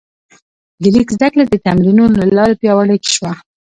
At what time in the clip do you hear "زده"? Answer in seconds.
1.15-1.27